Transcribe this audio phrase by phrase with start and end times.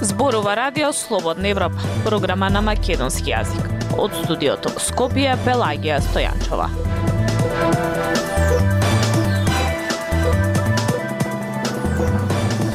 [0.00, 3.66] Зборува радио Слободна Европа, програма на македонски јазик.
[3.98, 6.66] Од студиото Скопје Пелагија Стојанчова.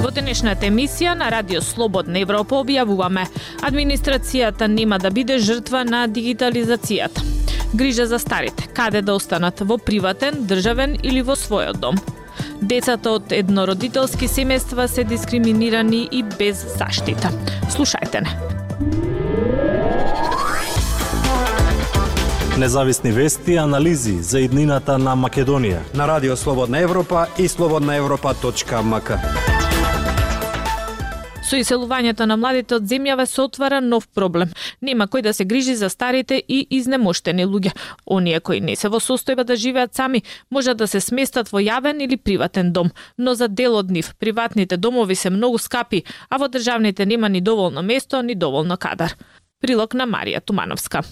[0.02, 3.28] Во денешната емисија на Радио Слободна Европа објавуваме
[3.62, 7.35] администрацијата нема да биде жртва на дигитализацијата.
[7.76, 12.00] Грижа за старите, каде да останат во приватен, државен или во својот дом–
[12.62, 17.32] Децата од еднородителски семејства се дискриминирани и без заштита.
[17.70, 18.36] Слушајте не.
[22.58, 29.45] Независни вести и анализи за иднината на Македонија на Радио Слободна Европа и слободнаевропа.мк.
[31.46, 34.50] Со иселувањето на младите од земјава се отвара нов проблем.
[34.82, 37.76] Нема кој да се грижи за старите и изнемоштени луѓе.
[38.06, 42.02] Оние кои не се во состојба да живеат сами, можат да се сместат во јавен
[42.02, 46.48] или приватен дом, но за дел од нив приватните домови се многу скапи, а во
[46.50, 49.14] државните нема ни доволно место, ни доволно кадар.
[49.62, 51.04] Прилог на Марија Тумановска.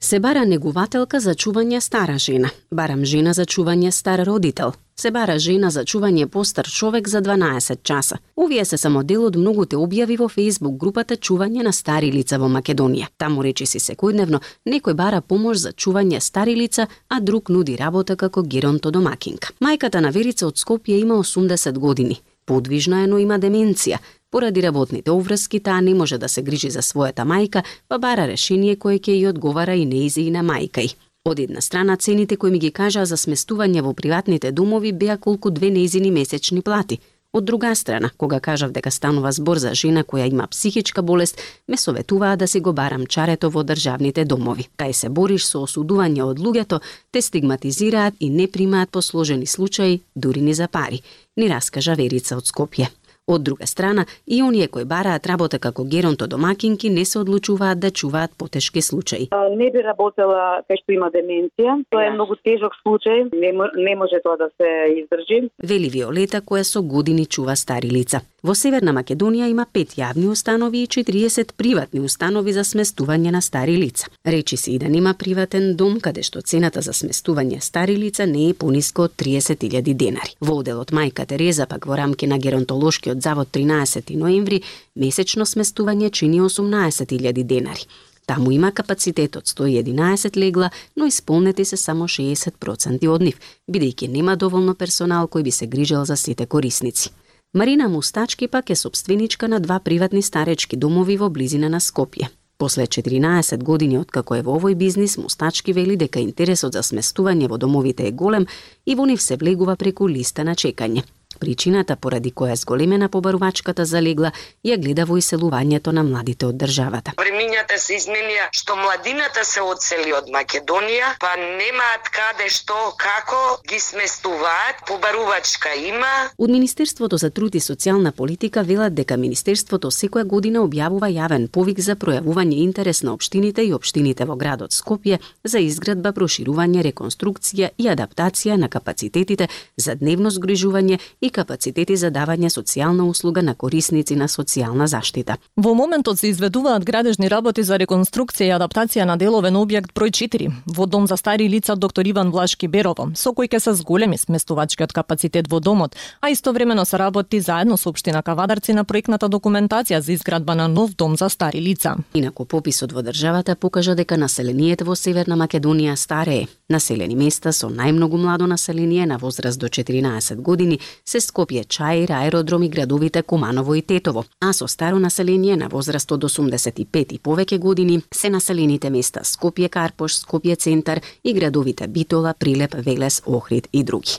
[0.00, 5.34] Се бара негувателка за чување стара жена, барам жена за чување стар родител, се бара
[5.42, 8.18] жена за чување постар човек за 12 часа.
[8.36, 12.46] Овие се само дел од многуте објави во Facebook групата Чување на стари лица во
[12.46, 13.10] Македонија.
[13.18, 18.16] Таму речи си секојдневно некој бара помош за чување стари лица, а друг нуди работа
[18.16, 19.50] како геронто домакинка.
[19.60, 22.20] Мајката на Верица од Скопје има 80 години.
[22.46, 23.98] Подвижна е, но има деменција.
[24.30, 28.76] Поради работните обврски, таа не може да се грижи за својата мајка, па бара решение
[28.76, 30.92] кое ќе ја одговара и неизи и на мајка й.
[31.24, 35.50] Од една страна, цените кои ми ги кажаа за сместување во приватните домови беа колку
[35.50, 36.98] две неизини месечни плати.
[37.32, 41.76] Од друга страна, кога кажав дека станува збор за жена која има психичка болест, ме
[41.76, 44.68] советуваа да си го барам чарето во државните домови.
[44.76, 50.40] Кај се бориш со осудување од луѓето, те стигматизираат и не примаат посложени случаи, дури
[50.40, 51.02] ни за пари,
[51.36, 52.88] ни раскажа Верица од Скопје.
[53.28, 57.90] Од друга страна, и оние кои бараат работа како геронто домакинки не се одлучуваат да
[57.90, 59.28] чуваат потешки случаи.
[59.56, 61.76] Не би работела кај што има деменција.
[61.92, 64.70] Тоа е многу тежок случај, не, не може тоа да се
[65.02, 65.50] издржи.
[65.62, 68.24] Вели Виолета која со години чува стари лица.
[68.38, 73.74] Во Северна Македонија има пет јавни установи и 40 приватни установи за сместување на стари
[73.76, 74.06] лица.
[74.24, 78.48] Речи се и да нема приватен дом каде што цената за сместување стари лица не
[78.50, 80.36] е пониско од 30.000 денари.
[80.40, 84.62] Во оделот Мајка Тереза пак во рамки на геронтолошкиот од завод 13 ноември,
[84.94, 87.86] месечно сместување чини 18.000 денари.
[88.26, 93.38] Таму има капацитет од 111 легла, но исполнети се само 60% од нив,
[93.72, 97.10] бидејќи нема доволно персонал кој би се грижел за сите корисници.
[97.54, 102.28] Марина Мустачки пак е собственичка на два приватни старечки домови во близина на Скопје.
[102.58, 107.56] После 14 години откако е во овој бизнис, Мустачки вели дека интересот за сместување во
[107.56, 108.46] домовите е голем
[108.84, 111.02] и во нив се влегува преку листа на чекање.
[111.36, 114.30] Причината поради која зголемена побарувачката залегла
[114.64, 117.12] ја гледа во иселувањето на младите од државата.
[117.20, 123.78] Времињата се изменија што младината се одсели од Македонија, па немаат каде што, како ги
[123.78, 126.32] сместуваат, побарувачка има.
[126.38, 131.84] Од Министерството за труд и социјална политика велат дека Министерството секоја година објавува јавен повик
[131.84, 137.88] за пројавување интерес на општините и општините во градот Скопје за изградба, проширување, реконструкција и
[137.92, 144.28] адаптација на капацитетите за дневно згрижување и капацитети за давање социјална услуга на корисници на
[144.28, 145.36] социјална заштита.
[145.56, 150.50] Во моментот се изведуваат градежни работи за реконструкција и адаптација на деловен објект број 4
[150.66, 154.92] во дом за стари лица доктор Иван Влашки Берово, со кој ќе се зголеми сместувачкиот
[154.92, 160.12] капацитет во домот, а истовремено се работи заедно со општина Кавадарци на проектната документација за
[160.12, 161.96] изградба на нов дом за стари лица.
[162.14, 166.46] Инаку пописот во државата покажа дека населението во Северна Македонија старее.
[166.68, 172.62] Населени места со најмногу младо население на возраст до 14 години се Скопје, Чаир, аеродром
[172.62, 177.58] и градовите Куманово и Тетово, а со старо население на возраст од 85 и повеќе
[177.58, 183.84] години се населените места Скопје, Карпош, Скопје центар и градовите Битола, Прилеп, Велес, Охрид и
[183.84, 184.18] други.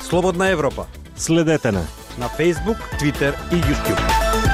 [0.00, 0.86] Слободна Европа.
[1.16, 1.86] Следете на
[2.18, 4.53] на Facebook, Twitter и YouTube.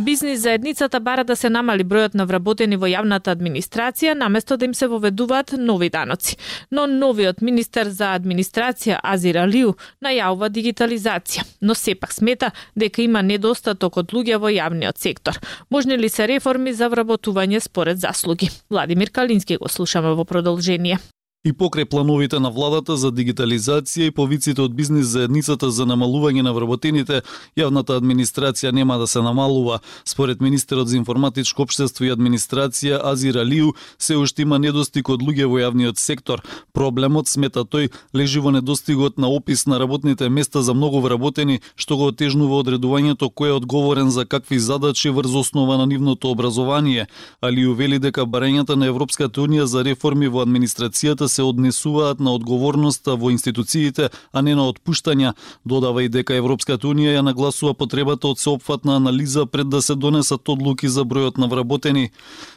[0.00, 4.72] Бизнис заедницата бара да се намали бројот на вработени во јавната администрација наместо да им
[4.74, 6.38] се воведуваат нови даноци.
[6.70, 14.00] Но новиот министер за администрација Азир Алиу најавува дигитализација, но сепак смета дека има недостаток
[14.00, 15.36] од луѓе во јавниот сектор.
[15.70, 18.48] Можни ли се реформи за вработување според заслуги?
[18.70, 20.96] Владимир Калински го слушаме во продолжение.
[21.40, 26.50] И покрај плановите на владата за дигитализација и повиците од бизнис заедницата за намалување на
[26.52, 27.22] вработените,
[27.56, 29.78] јавната администрација нема да се намалува.
[30.04, 35.46] Според министерот за информатичко општество и администрација Азир Алиу, се уште има недостиг од луѓе
[35.48, 36.42] во јавниот сектор.
[36.76, 41.96] Проблемот, смета тој, лежи во недостигот на опис на работните места за многу вработени, што
[41.96, 47.08] го отежнува одредувањето кој е одговорен за какви задачи врз основа на нивното образование.
[47.40, 53.14] Алиу вели дека барањата на Европската унија за реформи во администрацијата се однесуваат на одговорноста
[53.16, 55.32] во институциите, а не на отпуштања.
[55.64, 60.48] Додава и дека Европската унија ја нагласува потребата од сеопфатна анализа пред да се донесат
[60.48, 62.10] одлуки за бројот на вработени.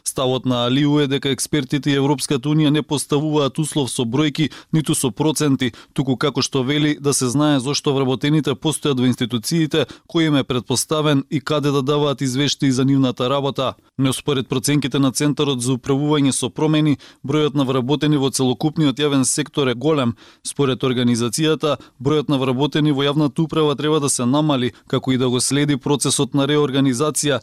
[0.03, 4.95] Ставот на Алиу е дека експертите и Европската унија не поставуваат услов со бројки, ниту
[4.95, 10.27] со проценти, туку како што вели да се знае зошто вработените постојат во институциите, кој
[10.27, 13.73] им е предпоставен и каде да даваат извештаи за нивната работа.
[13.97, 18.31] Но според проценките на Центарот за управување со промени, бројот на вработени во
[18.63, 20.15] целокупниот јавен сектор е голем.
[20.43, 25.27] Според организацијата, бројот на вработени во јавната управа треба да се намали, како и да
[25.29, 27.41] го следи процесот на реорганизација.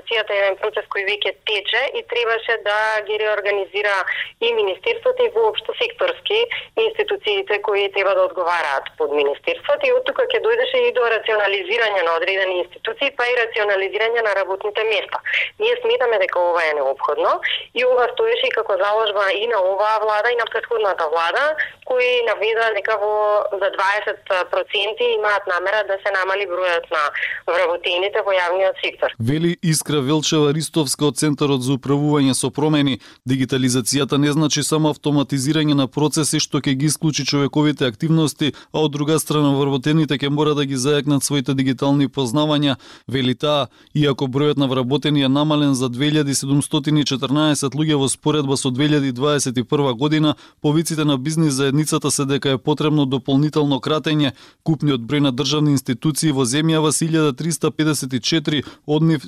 [0.00, 3.96] Реорганизацијата е еден процес кој веќе тече и требаше да ги реорганизира
[4.40, 10.24] и министерството и воопшто секторски институциите кои треба да одговараат под министерството и од тука
[10.24, 15.20] ќе дојдеше и до рационализирање на одредени институции, па и рационализирање на работните места.
[15.58, 17.40] Ние сметаме дека ова е необходно
[17.74, 22.24] и ова стоеше и како заложба и на оваа влада и на претходната влада, кои
[22.26, 27.02] наведа дека во за 20% имаат намера да се намали бројот на
[27.46, 29.12] вработените во јавниот сектор.
[29.20, 33.00] Вели Искра Велчева Ристовска од Центарот за управување со промени.
[33.28, 38.92] Дигитализацијата не значи само автоматизирање на процеси што ќе ги исклучи човековите активности, а од
[38.92, 42.76] друга страна вработените ќе мора да ги зајакнат своите дигитални познавања.
[43.06, 49.94] Вели таа, иако бројот на вработени е намален за 2714 луѓе во споредба со 2021
[49.98, 54.32] година, повиците на бизнис заедницата се дека е потребно дополнително кратење.
[54.62, 59.24] Купниот број на државни институции во земјава се 1354, од нив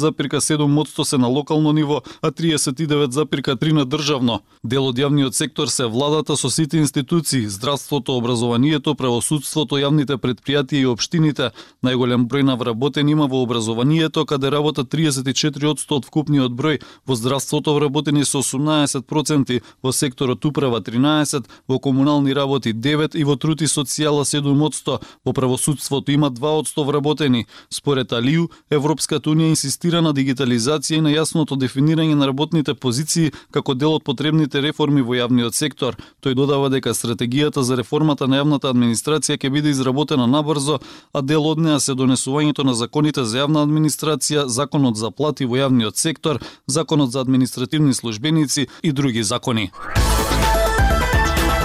[0.00, 4.40] 60,7% се на локално ниво, а 39,3 на државно.
[4.64, 10.86] Дел од јавниот сектор се владата со сите институции, здравството, образованието, правосудството, јавните предпријатија и
[10.86, 11.50] општините.
[11.84, 17.74] Најголем број на вработени има во образованието, каде работа 34% од вкупниот број, во здравството
[17.74, 23.66] вработени со 18%, во секторот управа 13, во комунални работи 9 и во труд и
[23.66, 27.46] социјала 7%, во правосудството има 2% вработени.
[27.68, 33.74] Според Алију, Европската унија инсистира на дигитализација и на јасното дефинирање на работните позиции како
[33.74, 35.96] дел од потребните реформи во јавниот сектор.
[36.22, 40.78] Тој додава дека стратегијата за реформата на јавната администрација ќе биде изработена набрзо,
[41.12, 45.58] а дел од неа се донесувањето на законите за јавна администрација, законот за плати во
[45.58, 49.70] јавниот сектор, законот за административни службеници и други закони.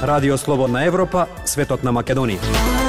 [0.02, 2.85] Радио Слободна Европа, светот на Македонија.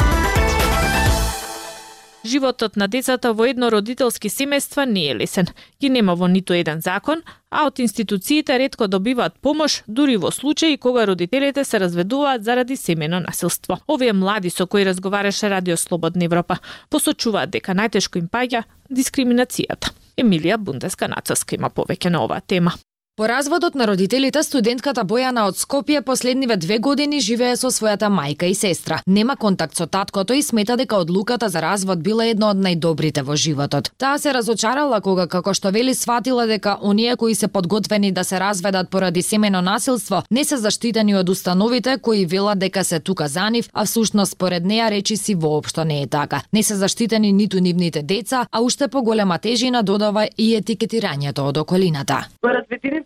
[2.27, 5.47] Животот на децата во еднородителски семејства не е лесен.
[5.81, 10.77] Ги нема во ниту еден закон, а од институциите ретко добиваат помош дури во случаи
[10.77, 13.79] кога родителите се разведуваат заради семено насилство.
[13.87, 16.59] Овие млади со кои разговараше Радио Слободна Европа
[16.91, 19.95] посочуваат дека најтешко им паѓа дискриминацијата.
[20.19, 22.73] Емилија Бундеска Нацовска има повеќе на оваа тема.
[23.17, 28.45] По разводот на родителите, студентката Бојана од Скопје последниве две години живее со својата мајка
[28.45, 28.99] и сестра.
[29.07, 33.37] Нема контакт со таткото и смета дека одлуката за развод била една од најдобрите во
[33.37, 33.89] животот.
[33.97, 38.41] Таа се разочарала кога, како што вели, сватила дека оние кои се подготвени да се
[38.41, 43.49] разведат поради семено насилство не се заштитени од установите кои велат дека се тука за
[43.51, 46.43] нив, а всушност според неа речи си воопшто не е така.
[46.53, 52.27] Не се заштитени ниту нивните деца, а уште поголема тежина додава и етикетирањето од околината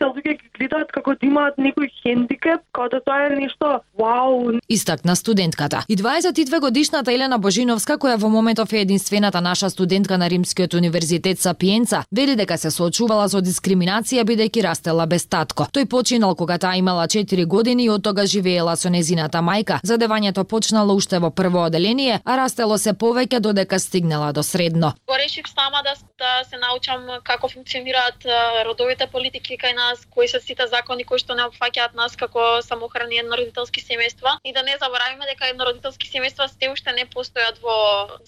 [0.01, 4.59] самите луѓе ги гледаат како да имаат некој хендикеп, како да тоа е нешто вау.
[4.69, 5.85] Истакна студентката.
[5.89, 11.41] И 22 годишната Елена Божиновска, која во моментов е единствената наша студентка на Римскиот универзитет
[11.41, 15.69] Сапиенца, вели дека се соочувала со дискриминација бидејќи растела без татко.
[15.73, 19.81] Тој починал кога таа имала 4 години и од тога живеела со незината мајка.
[19.85, 24.95] Задевањето почнало уште во прво оделение, а растело се повеќе додека стигнала до средно.
[25.07, 28.25] Го решив сама да, да се научам како функционираат
[28.67, 32.63] родовите политики кај нас нас, кои се сите закони кои што не опфаќаат нас како
[32.63, 37.77] самохрани еднородителски семејства и да не заборавиме дека еднородителски семејства се уште не постојат во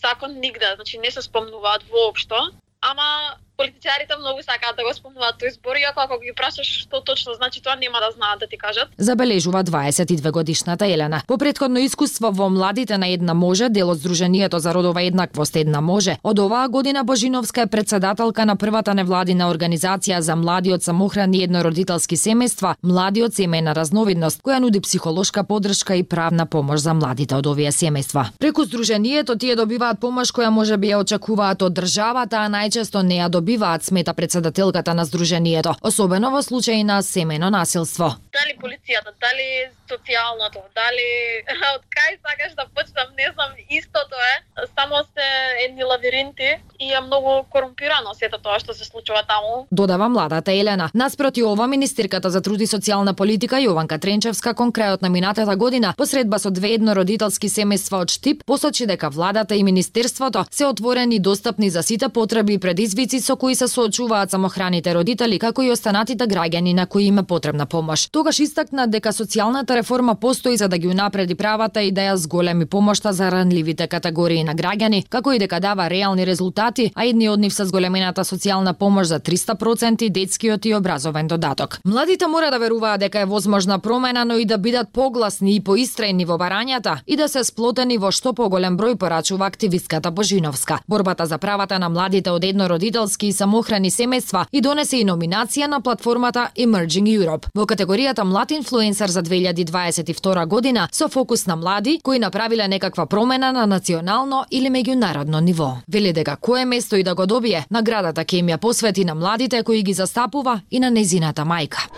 [0.02, 2.50] закон нигде, значи не се спомнуваат воопшто.
[2.82, 7.34] Ама политичарите многу сакаат да го спомнуваат тој збор, иако ако ги прашаш што точно
[7.38, 8.88] значи тоа нема да знаат да ти кажат.
[8.98, 11.22] Забележува 22 годишната Елена.
[11.26, 15.80] По предходно искуство во младите на една може, дел од Сдруженијето за родова еднаквост една
[15.80, 21.42] може, од оваа година Божиновска е председателка на првата невладина организација за млади од самохрани
[21.44, 27.36] еднородителски семејства, млади од семејна разновидност, која нуди психолошка подршка и правна помош за младите
[27.36, 28.26] од овие семејства.
[28.38, 33.20] Преку Сдруженијето тие добиваат помош која може би ја очекуваат од државата, а најчесто не
[33.20, 33.51] ја добиваат,
[33.82, 38.16] смета председателката на Сдруженијето, особено во случаи на семејно насилство.
[38.32, 41.08] Дали полицијата, дали социјалното, дали
[41.76, 44.34] од кај сакаш да почнам, не знам, истото е.
[44.78, 45.26] Само се
[45.64, 49.66] едни лавиринти и е многу корумпирано сето тоа што се случува таму.
[49.70, 50.90] Додава младата Елена.
[50.94, 55.94] Наспроти ова, министерката за труд и социјална политика Јованка Тренчевска кон крајот на минатата година,
[55.96, 61.20] посредба со две еднородителски семејства од Штип, посочи дека владата и министерството се отворени и
[61.20, 66.28] достапни за сите потреби и предизвици со кои се соочуваат самохраните родители, како и останатите
[66.30, 68.04] граѓани на кои им е потребна помош.
[68.14, 72.66] Тогаш истакна дека социјалната реформа постои за да ги унапреди правата и да ја зголеми
[72.66, 77.40] помошта за ранливите категории на граѓани, како и дека дава реални резултати, а едни од
[77.42, 81.80] нив се зголемената социјална помош за 300% детскиот и образовен додаток.
[81.84, 86.28] Младите мора да веруваат дека е возможна промена, но и да бидат погласни и поистрајни
[86.30, 90.78] во барањата и да се сплотени во што поголем број порачува активистката Божиновска.
[90.88, 95.80] Борбата за правата на младите од еднородителски и самохрани семејства и донесе и номинација на
[95.80, 102.18] платформата Emerging Europe во категоријата Млад инфлуенсер за 2022 година со фокус на млади кои
[102.18, 105.76] направиле некаква промена на национално или меѓународно ниво.
[105.88, 109.62] Вели дека кое место и да го добие, наградата ќе им ја посвети на младите
[109.62, 111.88] кои ги застапува и на незината мајка.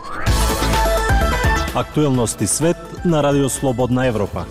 [1.75, 4.47] Актуелности свет на Радио Слободна Европа.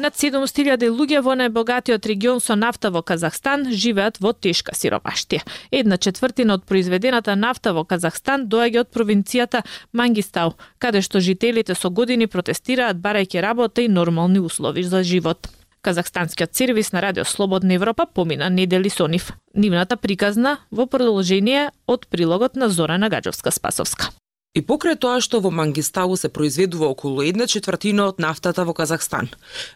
[0.00, 5.44] Над 700.000 луѓе во најбогатиот регион со нафта во Казахстан живеат во тешка сиромаштија.
[5.70, 9.60] Една четвртина од произведената нафта во Казахстан доаѓа од провинцијата
[9.92, 15.50] Мангистау, каде што жителите со години протестираат барајќи работа и нормални услови за живот.
[15.82, 19.34] Казахстанскиот сервис на Радио Слободна Европа помина недели со нив.
[19.54, 24.19] Нивната приказна во продолжение од прилогот на Зорана Гаджовска-Спасовска.
[24.50, 29.28] И покрај тоа што во Мангистау се произведува околу една четвртина од нафтата во Казахстан,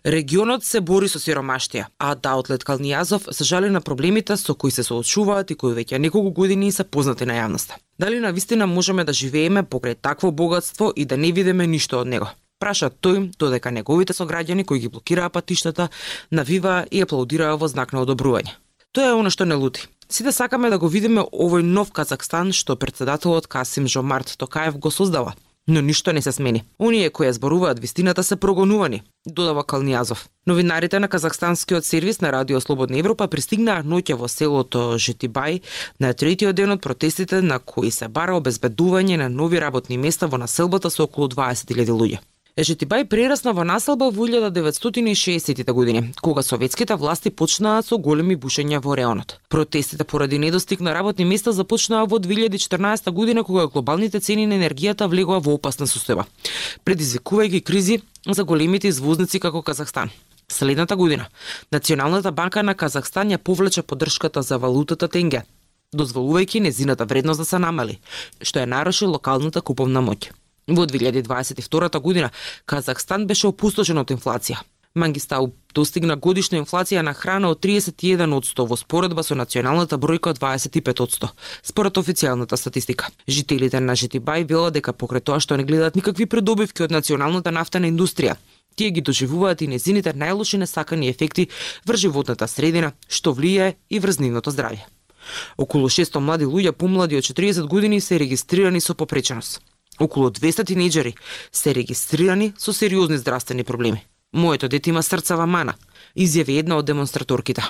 [0.03, 4.83] регионот се бори со сиромаштија, а Даутлет Калнијазов се жали на проблемите со кои се
[4.83, 7.79] соочуваат и кои веќе неколку години се познати на јавноста.
[8.01, 12.11] Дали на вистина можеме да живееме покрај такво богатство и да не видиме ништо од
[12.11, 12.35] него?
[12.59, 15.89] Праша тој, додека неговите сограѓани кои ги блокираа патиштата,
[16.33, 18.59] навиваа и аплаудираа во знак на одобрување.
[18.91, 19.87] Тоа е оно што не лути.
[20.09, 24.91] Сите да сакаме да го видиме овој нов Казахстан што председателот Касим Жомарт Токаев го
[24.91, 25.35] создава.
[25.67, 26.65] Но ништо не се смени.
[26.79, 30.27] Оние кои зборуваат вистината се прогонувани, додава Калнијазов.
[30.47, 35.63] Новинарите на казахстанскиот сервис на Радио Слободна Европа пристигнаа ноќе во селото Жетибај
[36.01, 40.37] на третиот ден од протестите на кои се бара обезбедување на нови работни места во
[40.37, 42.21] населбата со околу 20.000 луѓе.
[42.55, 48.95] Ежетибај прерасна во населба во 1960-тите години, кога советските власти почнаа со големи бушења во
[48.95, 49.41] реонот.
[49.51, 55.09] Протестите поради недостиг на работни места започнаа во 2014 година кога глобалните цени на енергијата
[55.11, 56.29] влегоа во опасна состојба,
[56.85, 57.99] предизвикувајќи кризи
[58.31, 60.15] за големите извозници како Казахстан.
[60.47, 61.27] Следната година,
[61.73, 65.43] Националната банка на Казахстан ја повлече поддршката за валутата тенге,
[65.91, 67.99] дозволувајќи незината вредност да се намали,
[68.43, 70.31] што ја наруши локалната куповна моќ.
[70.67, 72.31] Во 2022 година
[72.65, 74.63] Казахстан беше опустошен од инфлација.
[74.95, 81.29] Мангистау достигна годишна инфлација на храна од 31% во споредба со националната бројка од 25%,
[81.63, 83.11] според официјалната статистика.
[83.29, 87.91] Жителите на Жетибај велат дека покрај тоа што не гледаат никакви предобивки од националната нафтена
[87.91, 88.39] индустрија,
[88.77, 91.49] тие ги доживуваат и незините најлоши несакани ефекти
[91.85, 94.87] врз животната средина, што влијае и врз нивното здравје.
[95.59, 99.61] Околу 600 млади луѓе помлади од 40 години се регистрирани со попреченост.
[100.01, 101.15] Околу 200 тинејџери
[101.53, 104.07] се регистрирани со сериозни здравствени проблеми.
[104.33, 105.75] Моето дете има срцава мана,
[106.17, 107.63] изјави една од демонстраторките.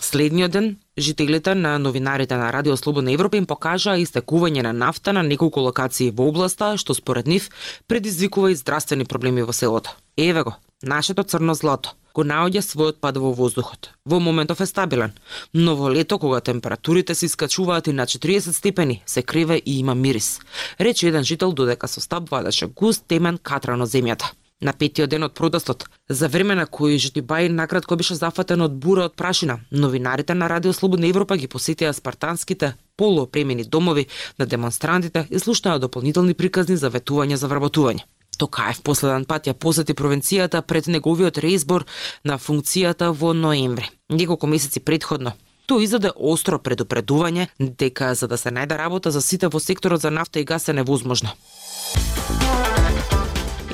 [0.00, 5.22] Следниот ден, жителите на новинарите на Радио Слободна Европа им покажаа истекување на нафта на
[5.22, 7.50] неколку локации во областа, што според нив
[7.86, 9.94] предизвикува и здравствени проблеми во селото.
[10.16, 13.92] Еве го, нашето црно злато го наоѓа својот пад во воздухот.
[14.04, 15.14] Во моментов е стабилен,
[15.54, 19.94] но во лето кога температурите се искачуваат и на 40 степени, се креве и има
[19.94, 20.40] мирис.
[20.80, 24.34] Рече еден жител додека со стап вадеше густ темен катран од земјата.
[24.60, 29.04] На петиот ден од протестот, за време на кој Житибај накратко беше зафатен од бура
[29.06, 34.08] од прашина, новинарите на Радио Слободна Европа ги посетија спартанските полуопремени домови
[34.38, 38.02] на демонстрантите и слушнаа дополнителни приказни за ветување за вработување.
[38.38, 41.84] Токаев последен пат ја посети провинцијата пред неговиот реизбор
[42.24, 43.90] на функцијата во ноември.
[44.08, 45.34] Неколку месеци предходно,
[45.68, 50.10] тој издаде остро предупредување дека за да се најде работа за сите во секторот за
[50.10, 51.34] нафта и газ е невозможно.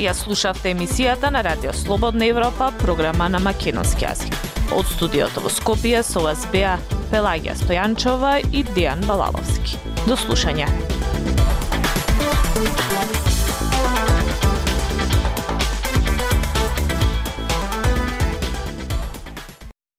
[0.00, 4.35] Ја слушавте емисијата на Радио Слободна Европа, програма на македонски јазик.
[4.75, 6.78] Од студиото во Скопје со вас беа
[7.12, 9.78] Пелагија Стојанчова и Дијан Балаловски.
[10.09, 10.66] До слушање.